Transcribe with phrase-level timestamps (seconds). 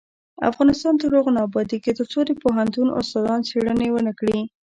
[0.49, 4.39] افغانستان تر هغو نه ابادیږي، ترڅو د پوهنتون استادان څیړنې ونکړي.